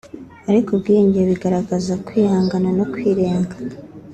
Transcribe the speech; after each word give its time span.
ariko 0.49 0.69
ubwiyunge 0.71 1.21
bigaragaza 1.29 1.93
kwihangana 2.05 2.69
no 2.77 2.85
kwirenga 2.91 3.55